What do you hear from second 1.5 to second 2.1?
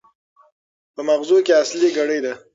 اصلي